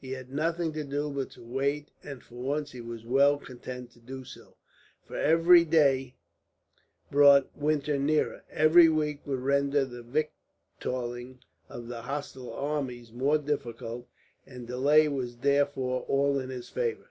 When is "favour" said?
16.68-17.10